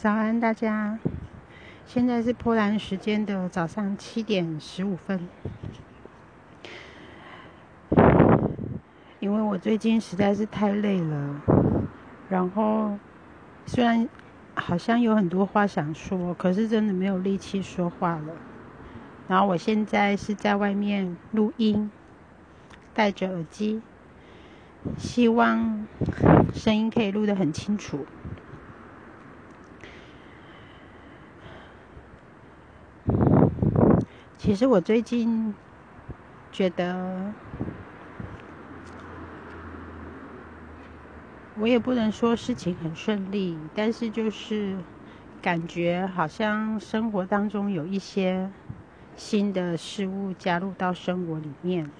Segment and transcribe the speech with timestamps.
[0.00, 0.98] 早安，大家！
[1.84, 5.28] 现在是波兰时间的早上七点十五分。
[9.18, 11.42] 因为我最近实在是太累了，
[12.30, 12.96] 然后
[13.66, 14.08] 虽然
[14.54, 18.32] 好像有很多话想说，可是真的没有力气说话了。
[19.28, 21.90] 然后我现在是在外面录音，
[22.94, 23.82] 戴着耳机，
[24.96, 25.86] 希望
[26.54, 28.06] 声音可以录得很清楚。
[34.50, 35.56] 其实我最近
[36.50, 37.36] 觉得，
[41.54, 44.84] 我也不能说事情很顺利，但是就是
[45.40, 48.52] 感觉好像生活当中有一些
[49.14, 51.92] 新的事物加入到生活里面，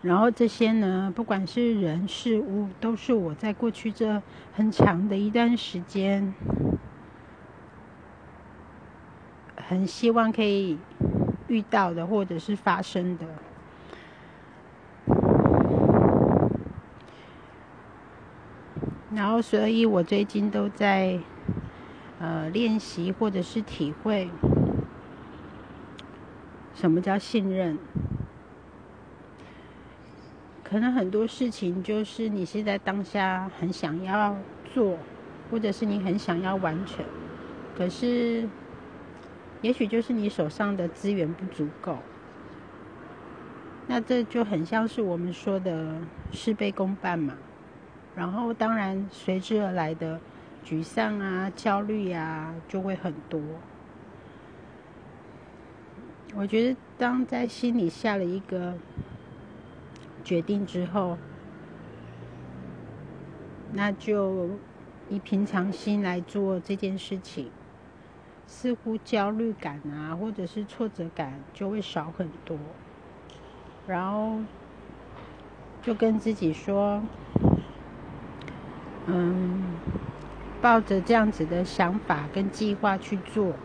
[0.00, 4.20] 然后这些呢，不管是人事物，都是我在过去这
[4.50, 6.34] 很长的一段时间。
[9.68, 10.78] 很希望可以
[11.48, 13.26] 遇到的，或者是发生的。
[19.12, 21.18] 然后，所以我最近都在
[22.20, 24.30] 呃练习，或者是体会
[26.74, 27.76] 什么叫信任。
[30.62, 34.36] 可能很多事情就是你现在当下很想要
[34.72, 34.96] 做，
[35.50, 37.04] 或者是你很想要完成，
[37.76, 38.48] 可是。
[39.62, 41.98] 也许就是你手上的资源不足够，
[43.88, 45.98] 那这就很像是我们说的
[46.30, 47.34] 事倍功半嘛。
[48.14, 50.20] 然后当然随之而来的
[50.64, 53.40] 沮丧啊、焦虑啊就会很多。
[56.34, 58.74] 我觉得当在心里下了一个
[60.22, 61.16] 决定之后，
[63.72, 64.50] 那就
[65.08, 67.50] 以平常心来做这件事情。
[68.46, 72.56] 似乎焦虑感啊，或者是挫折感就会少很多，
[73.84, 74.40] 然后
[75.82, 77.02] 就跟自己说，
[79.06, 79.80] 嗯，
[80.60, 83.58] 抱着这样子的想法跟计划去做，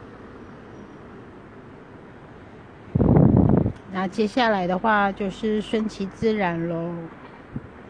[3.92, 7.10] 那接下来的话就是顺其自然喽，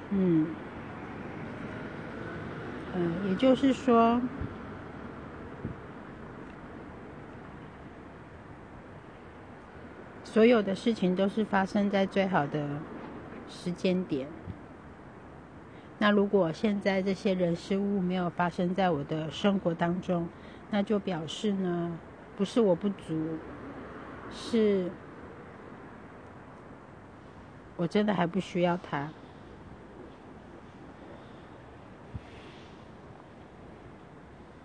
[0.09, 0.55] 嗯，
[2.93, 4.21] 嗯，也就是说。
[10.31, 12.65] 所有的事情都是发生在最好的
[13.49, 14.25] 时间点。
[15.97, 20.29] 那如果现在这些人事物没有发生在我的生活当中，
[20.69, 21.99] 那就表示呢，
[22.37, 23.37] 不是我不足，
[24.31, 24.89] 是
[27.75, 29.11] 我真的还不需要他。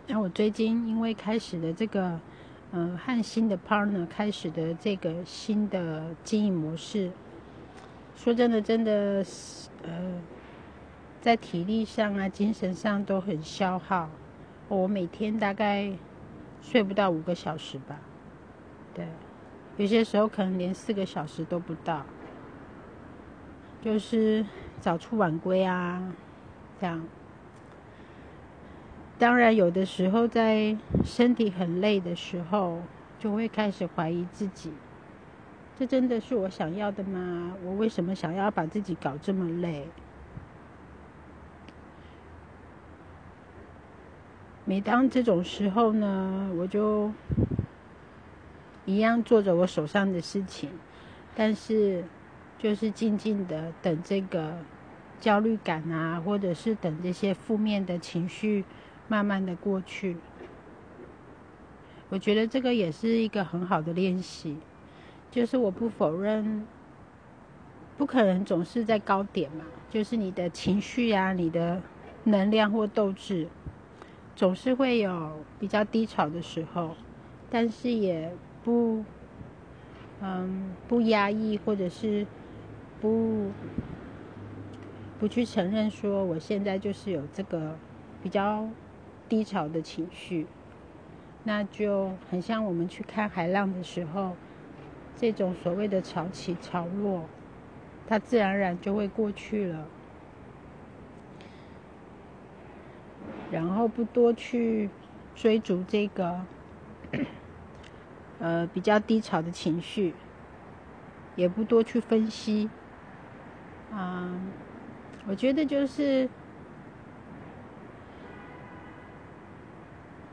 [0.07, 2.21] 那我最近因为开始的这个。
[2.73, 7.11] 嗯，和新的 partner 开始的这个新的经营模式，
[8.17, 10.21] 说真的，真的是，呃，
[11.21, 14.11] 在体力上啊、精神上都很消耗。
[14.69, 15.93] 我每天大概
[16.61, 18.01] 睡不到五个小时吧，
[18.93, 19.07] 对，
[19.77, 22.05] 有些时候可能连四个小时都不到，
[23.81, 24.45] 就是
[24.81, 26.03] 早出晚归啊，
[26.81, 27.07] 这样。
[29.19, 32.83] 当然，有的时候在身体很累的时候，
[33.19, 34.71] 就会开始怀疑自己：
[35.79, 37.55] 这真的是我想要的吗？
[37.65, 39.89] 我为什么想要把自己搞这么累？
[44.67, 47.11] 每当这种时候呢，我就
[48.85, 50.69] 一样做着我手上的事情，
[51.35, 52.05] 但是
[52.59, 54.59] 就是静静的等这个
[55.21, 58.67] 焦虑感啊，或者是等这些负面的情绪。
[59.09, 60.17] 慢慢的过去，
[62.09, 64.57] 我觉得这个也是一个很好的练习。
[65.31, 66.67] 就是我不否认，
[67.97, 69.65] 不可能总是在高点嘛。
[69.89, 71.81] 就是你的情绪啊，你的
[72.25, 73.47] 能量或斗志，
[74.35, 76.97] 总是会有比较低潮的时候。
[77.49, 78.33] 但是也
[78.65, 79.05] 不，
[80.21, 82.27] 嗯，不压抑，或者是
[83.01, 83.53] 不
[85.21, 87.77] 不去承认说我现在就是有这个
[88.21, 88.69] 比较。
[89.29, 90.47] 低潮的情绪，
[91.45, 94.37] 那就很像我们去看海浪的时候，
[95.17, 97.29] 这种所谓的潮起潮落，
[98.07, 99.89] 它自然而然就会过去了。
[103.51, 104.91] 然后不多去
[105.35, 106.45] 追逐这个，
[108.39, 110.15] 呃，比较低潮的情绪，
[111.37, 112.69] 也不多去分析。
[113.93, 114.41] 啊，
[115.27, 116.29] 我觉得就是。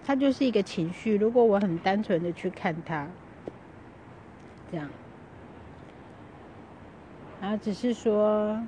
[0.06, 1.16] 它就是一个情绪。
[1.16, 3.08] 如果我很单纯的去看它，
[4.72, 4.90] 这样，
[7.40, 8.60] 然后只是说，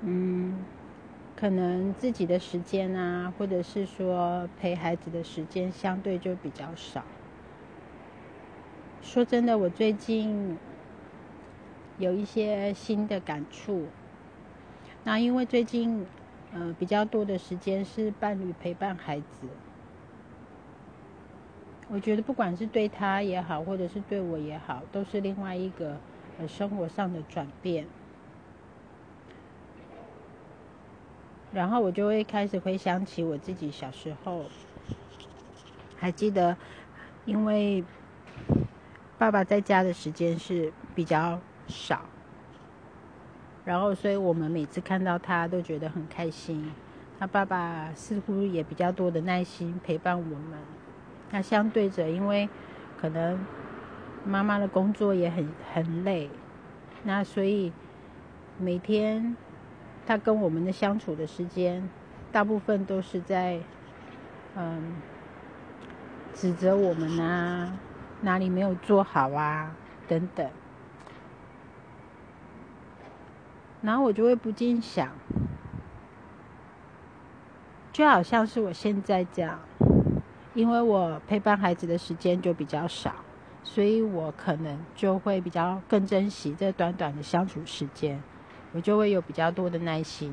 [0.00, 0.64] 嗯，
[1.36, 7.04] 可能自己的时间啊，或者是说陪孩子的时间相对就比较少。
[9.02, 10.56] 说真的，我最近
[11.98, 13.86] 有一些新的感触。
[15.04, 16.06] 那因为最近。
[16.54, 19.48] 呃，比较多的时间是伴侣陪伴孩子。
[21.88, 25.98] 我觉得不管是对他也好，或者是对我也好，都是另外一个
[26.38, 27.86] 呃生活上的转变。
[31.52, 34.44] 然后我就会开始回想起我自己小时候，
[35.96, 36.56] 还记得，
[37.26, 37.84] 因为
[39.18, 42.08] 爸爸在家的时间是比较少。
[43.64, 46.72] 然后，所以我们每次看到他都觉得很开心。
[47.18, 50.58] 他爸爸似乎也比较多的耐心陪伴我们。
[51.30, 52.48] 那相对着，因为
[53.00, 53.38] 可能
[54.26, 56.28] 妈妈的工作也很很累，
[57.04, 57.72] 那所以
[58.58, 59.36] 每天
[60.04, 61.88] 他跟我们的相处的时间，
[62.32, 63.60] 大部分都是在
[64.56, 64.96] 嗯
[66.34, 67.72] 指责我们啊，
[68.22, 69.76] 哪里没有做好啊
[70.08, 70.50] 等等。
[73.82, 75.10] 然后我就会不禁想，
[77.92, 79.58] 就好像是我现在这样，
[80.54, 83.12] 因为我陪伴孩子的时间就比较少，
[83.64, 88.22] 所以我可能就会比较更珍惜这短短的相处时间，
[88.72, 90.32] 我就会有比较多的耐心。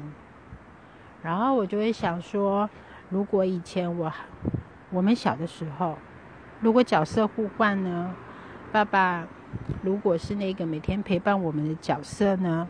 [1.24, 2.70] 然后我就会想说，
[3.10, 4.14] 如果以前我
[4.92, 5.98] 我们小的时候，
[6.62, 8.14] 如果角色互换呢，
[8.72, 9.28] 爸爸
[9.82, 12.68] 如果是那个每天陪伴我们的角色呢？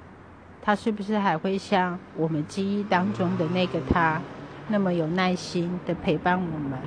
[0.62, 4.22] 他是不是还会像我们记忆当中的那个他，
[4.68, 6.78] 那么有耐心的陪伴我们？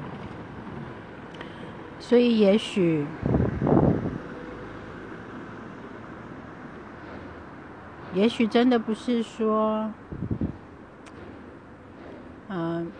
[1.98, 3.06] 所以也许，
[8.12, 9.90] 也许真的不是说，
[12.48, 12.90] 嗯，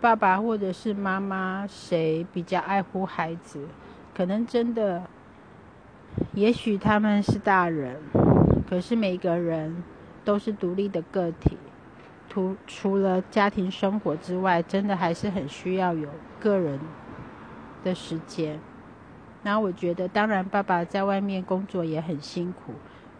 [0.00, 3.66] 爸爸或者是妈妈谁比较爱护孩子，
[4.14, 5.02] 可能真的，
[6.34, 7.96] 也许他们是大人。
[8.68, 9.82] 可是每个人
[10.24, 11.56] 都是独立的个体，
[12.28, 16.78] 除除了家庭生活之外，真的还是很需要有个人
[17.82, 18.60] 的时间。
[19.42, 22.74] 那我觉得，当然爸爸在外面工作也很辛苦，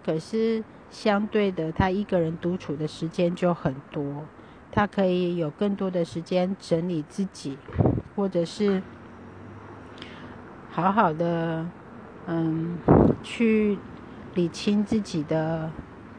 [0.05, 4.27] 可是相对的，他一个人独处的时间就很多，
[4.71, 7.57] 他可以有更多的时间整理自己，
[8.15, 8.83] 或者是
[10.71, 11.65] 好好的，
[12.27, 12.77] 嗯，
[13.23, 13.79] 去。
[14.39, 15.69] 理清自己的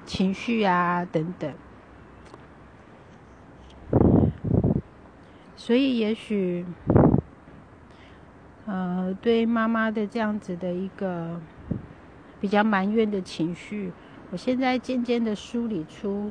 [0.05, 1.53] 情绪啊，等等。
[5.55, 6.65] 所以，也许，
[8.65, 11.39] 呃，对妈妈的这样子的一个
[12.41, 13.93] 比较埋怨的情绪，
[14.31, 16.29] 我现在渐渐的梳理出，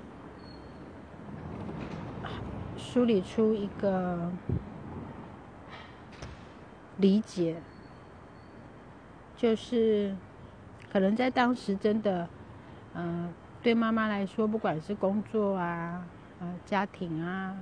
[2.76, 4.30] 梳理出一个
[6.98, 7.62] 理解，
[9.34, 10.14] 就是。
[10.92, 12.28] 可能在当时真的，
[12.94, 13.28] 嗯，
[13.62, 16.02] 对妈妈来说，不管是工作啊、
[16.40, 17.54] 呃、家庭啊、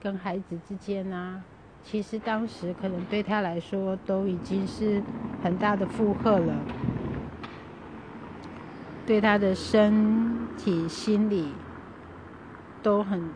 [0.00, 1.40] 跟孩子之间啊，
[1.84, 5.02] 其实当时可能对她来说都已经是
[5.42, 6.54] 很大的负荷了，
[9.06, 11.52] 对她的身体、心理
[12.82, 13.30] 都很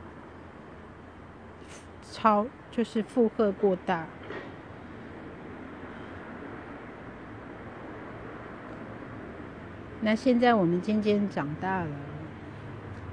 [2.10, 4.06] 超，就是负荷过大。
[10.06, 11.90] 那现在我们渐渐长大了，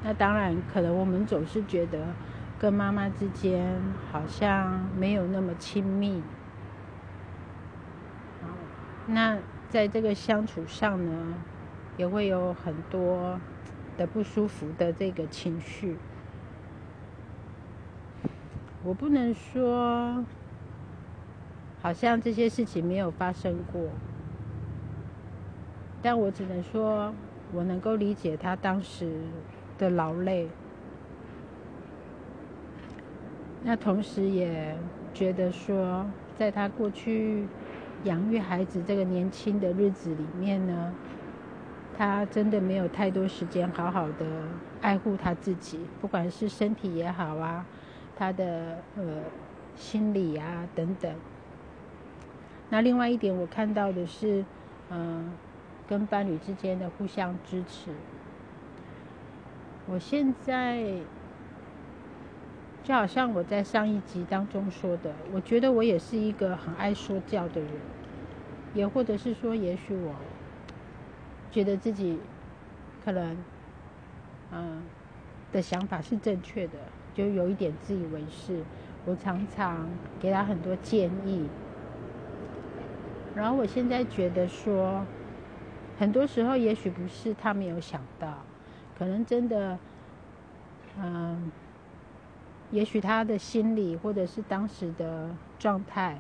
[0.04, 2.06] 那当然可能我们总是觉得
[2.60, 3.82] 跟妈妈之间
[4.12, 6.22] 好像没有那么亲密。
[9.08, 11.34] 那在这个相处上呢，
[11.98, 13.42] 也会有很多
[13.98, 15.98] 的不舒服的这个情绪。
[18.84, 20.24] 我不能说
[21.82, 23.82] 好像这些事情没有发生过。
[26.04, 27.14] 但我只能说，
[27.54, 29.22] 我能够理解他当时
[29.78, 30.50] 的劳累。
[33.64, 34.76] 那同时也
[35.14, 36.06] 觉得说，
[36.38, 37.46] 在他过去
[38.04, 40.94] 养育孩子这个年轻的日子里面呢，
[41.98, 44.26] 他真的没有太多时间好好的
[44.82, 47.66] 爱护他自己，不管是身体也好啊，
[48.18, 49.04] 他的呃
[49.78, 51.10] 心理啊等等。
[52.70, 54.44] 那另外一点，我看到的是，
[54.92, 55.32] 嗯。
[55.88, 57.92] 跟伴侣之间的互相支持，
[59.88, 60.82] 我现在
[62.84, 67.70] 就好像我在上一集当中说的，我觉得我也是一个很爱说教的人，
[68.74, 70.16] 也或者是说，也许我
[71.52, 72.18] 觉得自己
[73.04, 73.38] 可能
[74.52, 74.82] 嗯
[75.52, 76.74] 的想法是正确的，
[77.14, 78.64] 就有一点自以为是。
[79.06, 81.46] 我常常给他很多建议，
[83.36, 85.06] 然后我现在觉得说，
[85.98, 88.44] 很多时候也许不是他没有想到，
[88.98, 89.78] 可能真的，
[91.00, 91.52] 嗯，
[92.72, 96.20] 也许他的心理或者是当时的状态，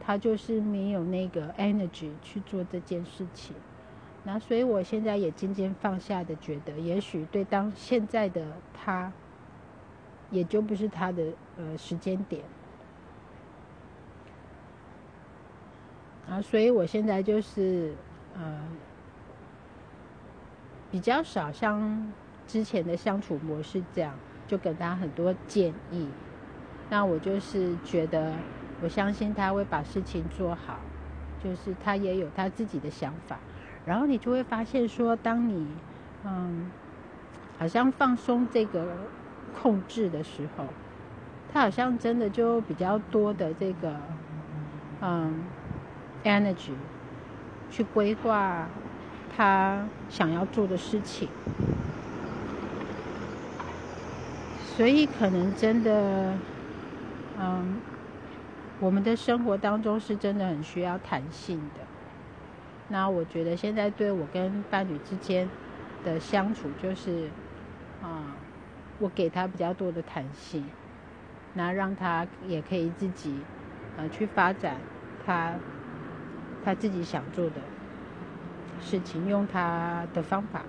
[0.00, 3.54] 他就是没有那个 energy 去做这件事情。
[4.24, 9.12] 那所以我现在也渐渐放下的，觉得也许对当现在的他。
[10.28, 11.22] 也就不是他的
[11.56, 12.42] 呃时间点
[16.28, 17.94] 啊，所以我现在就是
[18.34, 18.60] 呃
[20.90, 22.12] 比较少像
[22.46, 24.14] 之前的相处模式这样，
[24.46, 26.06] 就给他很多建议。
[26.88, 28.32] 那我就是觉得，
[28.82, 30.78] 我相信他会把事情做好，
[31.42, 33.38] 就是他也有他自己的想法。
[33.84, 35.66] 然后你就会发现说，当你
[36.24, 36.70] 嗯
[37.58, 38.86] 好像放松这个。
[39.62, 40.66] 控制的时候，
[41.50, 43.98] 他好像真的就比较多的这个，
[45.00, 45.44] 嗯
[46.24, 46.72] ，energy
[47.70, 48.68] 去规划
[49.36, 51.28] 他想要做的事情，
[54.76, 56.38] 所以可能真的，
[57.38, 57.78] 嗯，
[58.80, 61.80] 我们的生活当中是真的很需要弹性的。
[62.88, 65.48] 那我觉得现在对我跟伴侣之间
[66.04, 67.28] 的相处，就是，
[68.00, 68.34] 啊。
[68.98, 70.64] 我给他比较多的弹性，
[71.52, 73.38] 那让他也可以自己，
[73.98, 74.80] 呃，去发展
[75.26, 75.54] 他
[76.64, 77.60] 他自己想做的
[78.80, 80.62] 事情，用他的方法。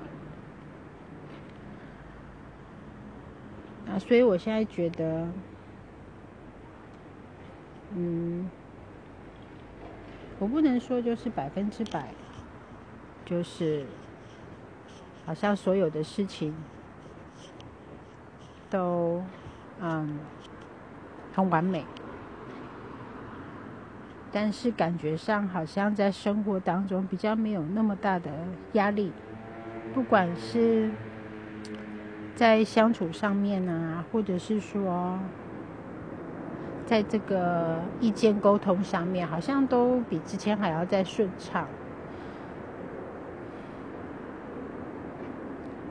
[3.88, 5.28] 啊，所以我现在觉得，
[7.96, 8.50] 嗯，
[10.40, 12.14] 我不能说就是百分之百，
[13.26, 13.86] 就是
[15.26, 16.54] 好像所有的事情。
[18.70, 19.24] 都
[19.80, 20.20] 嗯
[21.34, 21.86] 很完美，
[24.32, 28.30] 但是感觉上好像在生活当中比较没有那么大的
[28.74, 29.12] 压力，
[29.94, 30.90] 不管是
[32.36, 35.18] 在相处上面啊，或者是说
[36.86, 41.68] 在这个意见沟通上面，好像都比之前还要再顺畅。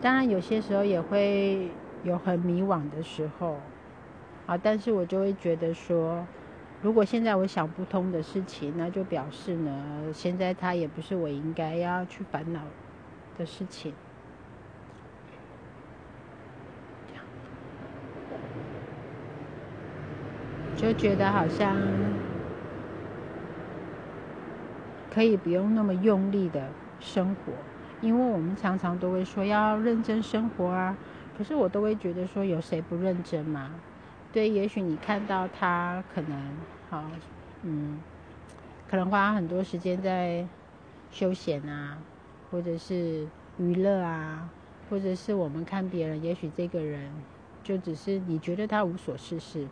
[0.00, 1.68] 当然有些时候也会。
[2.04, 3.56] 有很迷惘的时候，
[4.46, 6.24] 啊，但是我就会觉得说，
[6.82, 12.60] 如果现在我想不通的事情，那就表示呢，现在它也不是我应该要去烦恼
[13.36, 13.92] 的事情。
[20.76, 21.74] 就觉得好像
[25.10, 26.68] 可以不用那么用力的
[27.00, 27.52] 生活，
[28.02, 30.96] 因为我们常常都会说要认真生活啊。
[31.36, 33.70] 可是我都会觉得说，有谁不认真吗？
[34.36, 36.38] 对，也许你看到他可能
[36.90, 37.02] 好，
[37.62, 37.98] 嗯，
[38.86, 40.46] 可能花很多时间在
[41.10, 41.96] 休闲啊，
[42.50, 43.26] 或者是
[43.56, 44.46] 娱乐啊，
[44.90, 47.10] 或者是我们看别人，也许这个人
[47.64, 49.66] 就只是你觉得他无所事事，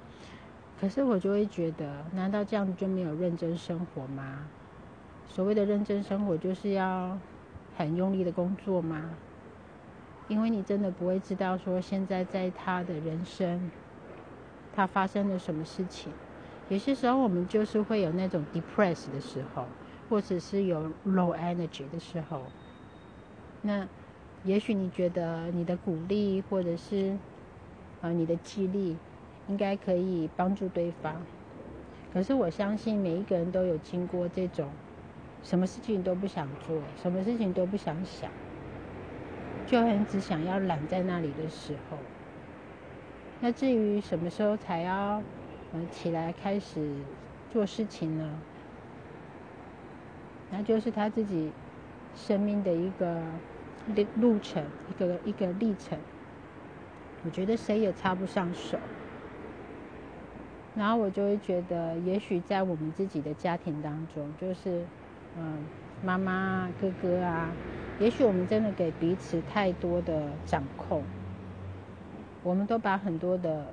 [0.81, 4.47] 可是我就会觉得，难道这样子就没有认真生活吗？
[5.29, 7.19] 所谓的认真生活，就是要
[7.77, 9.11] 很用力的工作吗？
[10.27, 13.71] 因为你真的不会知道说现在在他的人生，
[14.75, 16.13] 他发生了什么事情。
[16.69, 19.67] 有些时候我们就是会有那种 depressed 的时候，
[20.09, 22.43] 或者是有 low energy 的时候。
[23.63, 23.87] 那
[24.45, 27.17] 也许你觉得你的鼓励或者是
[28.01, 28.97] 呃你的激励，
[29.49, 31.25] 应该可以帮助对方。
[32.13, 34.69] 可是我相信每一个人都有经过这种，
[35.43, 38.31] 什么事情都不想做，什么事情都不想想。
[39.67, 41.99] 就很只想要懒在那里的时候，
[43.45, 45.23] 那至于什么时候才要
[45.75, 46.81] 呃起来开始
[47.53, 48.27] 做事情呢？
[50.51, 51.53] 那就是他自己
[52.17, 53.21] 生命的一个
[53.95, 55.99] 路路程，一个一个历程。
[57.23, 58.79] 我觉得谁也插不上手。
[60.75, 64.87] 然后我就会觉得，也许在我们自己的家庭当中，就是
[65.37, 65.59] 嗯
[66.03, 67.51] 妈妈啊哥哥啊。
[68.01, 71.05] 也许我们真的给彼此太多的掌控，
[72.45, 73.65] 我们都把很多的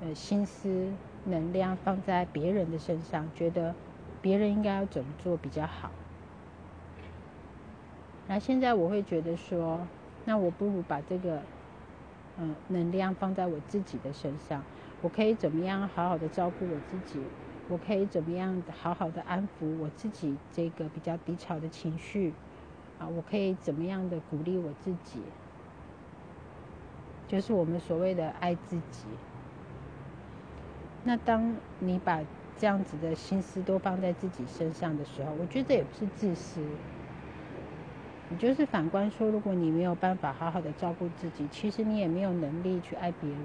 [0.00, 0.88] 呃心思、
[1.24, 3.74] 能量放在别人的身上，觉得
[4.20, 5.90] 别人应该要怎么做比较好。
[8.28, 9.88] 那现在我会觉得说，
[10.24, 11.42] 那我不如把这个
[12.38, 14.64] 嗯能量放在我自己的身上，
[15.00, 17.20] 我可以怎么样好好的照顾我自己？
[17.66, 22.32] 我可以怎么样好好的安抚我自己这个比较低潮的情绪？
[22.98, 25.20] 啊，我可以怎么样的鼓励我自己？
[27.32, 29.06] 就是我们所谓的爱自己。
[31.02, 32.20] 那当你把
[32.58, 36.60] 这样子的心思都放在自己身上的时候，我觉得这也不是自私。
[38.28, 43.38] 你就是反观说，如果你没有办法好好的照顾自己，其实你也没有能力去爱别人。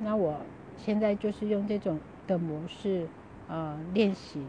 [0.00, 0.40] 那我
[0.76, 3.06] 现在就是用这种的模式，
[3.48, 4.42] 呃，练习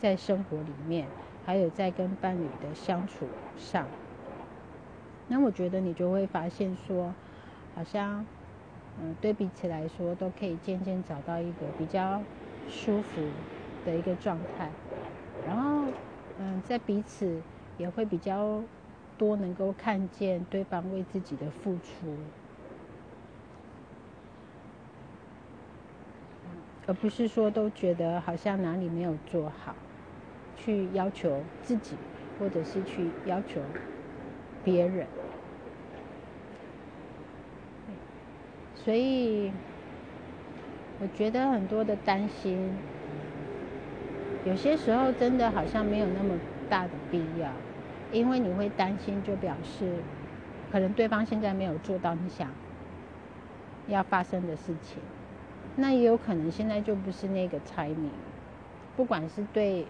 [0.00, 1.06] 在生活里面，
[1.44, 3.26] 还有在跟伴侣的相处
[3.58, 3.86] 上。
[5.26, 7.16] 那我觉得你就会发现说，
[7.74, 8.26] 好像，
[8.96, 12.26] 嗯，对彼此来说都可以渐渐找到一个比较
[12.66, 13.46] 舒服
[13.82, 14.76] 的一个状态，
[15.42, 15.94] 然后，
[16.36, 17.42] 嗯，在彼此
[17.76, 18.68] 也会比较
[19.16, 22.34] 多能够看见对方为自己的付出。
[26.86, 29.74] 而不是说都觉得好像哪里没有做好，
[30.54, 31.98] 去要求自己，
[32.36, 33.74] 或者是去要求
[34.64, 35.06] 别人。
[38.74, 39.52] 所以，
[40.98, 42.80] 我觉得很多的担心，
[44.44, 47.50] 有些时候真的好像没有那么大的必要，
[48.10, 50.02] 因为你会担心，就表示
[50.70, 52.54] 可能对方现在没有做到你想
[53.86, 55.02] 要发生的事情。
[55.76, 58.12] 那也有可能现在就不是那个猜谜，
[58.94, 59.86] 不管是对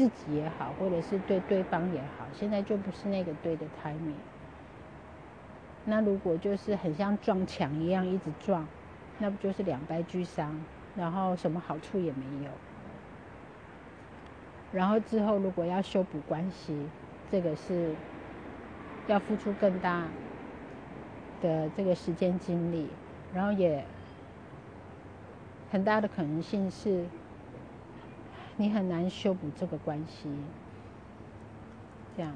[0.00, 4.14] 自己也好，或者是对对方也好，现在就不是那个对的 timing。
[5.84, 8.66] 那如果就是很像撞墙一样一直撞，
[9.18, 10.58] 那不就是两败俱伤，
[10.96, 12.50] 然后什么好处也没有。
[14.72, 16.74] 然后之后如果要修补关系，
[17.30, 17.94] 这个是
[19.06, 20.04] 要付出更大
[21.42, 22.88] 的这个时间精力，
[23.34, 23.84] 然后也。
[25.72, 27.04] 很大的可能性是，
[28.60, 30.28] 你很难修补这个关系。
[32.14, 32.30] 这样，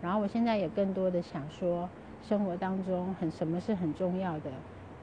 [0.00, 1.88] 然后我现在也更多的想说，
[2.22, 4.52] 生活当中很什么是很重要的？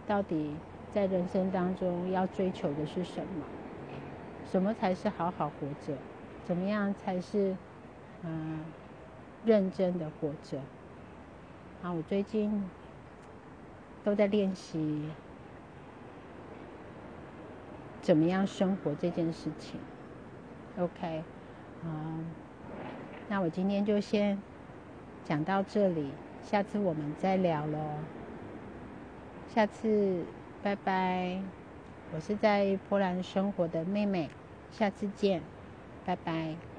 [0.07, 0.55] 到底
[0.93, 3.43] 在人生当中要追求的是什么？
[4.49, 5.97] 什么才是好好活着？
[6.45, 7.57] 怎么样才是
[8.23, 8.61] 嗯
[9.43, 10.59] 认真的活着？
[11.81, 12.63] 啊，我最近
[14.01, 15.09] 都在练习。
[18.01, 19.79] 怎么样生活这件事情
[20.79, 21.23] ？OK，
[21.85, 22.25] 嗯，
[23.29, 24.41] 那我今天就先
[25.25, 27.77] 讲到这里，下次我们再聊喽。
[29.53, 30.25] 下次
[30.63, 31.39] 拜拜，
[32.13, 34.29] 我是在波兰生活的妹妹，
[34.71, 35.41] 下次见，
[36.05, 36.72] 拜拜。